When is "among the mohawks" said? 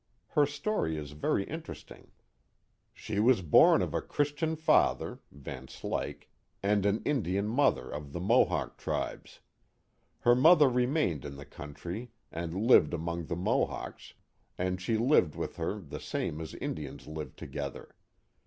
12.95-14.15